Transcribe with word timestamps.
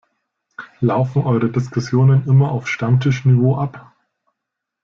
Laufen 0.79 1.21
eure 1.25 1.51
Diskussionen 1.51 2.25
immer 2.27 2.51
auf 2.53 2.67
Stammtischniveau 2.67 3.57
ab? 3.59 3.93